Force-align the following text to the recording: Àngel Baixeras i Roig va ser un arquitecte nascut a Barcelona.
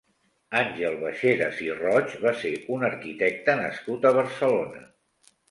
Àngel 0.59 0.95
Baixeras 1.03 1.59
i 1.65 1.69
Roig 1.81 2.15
va 2.23 2.33
ser 2.41 2.55
un 2.77 2.87
arquitecte 2.89 3.57
nascut 3.61 4.09
a 4.09 4.15
Barcelona. 4.19 4.85